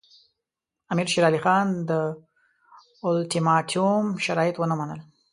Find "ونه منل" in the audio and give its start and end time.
4.57-4.99